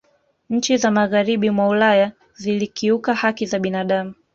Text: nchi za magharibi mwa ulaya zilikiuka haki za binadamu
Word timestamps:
nchi 0.49 0.77
za 0.77 0.91
magharibi 0.91 1.49
mwa 1.49 1.67
ulaya 1.67 2.11
zilikiuka 2.35 3.13
haki 3.15 3.45
za 3.45 3.59
binadamu 3.59 4.13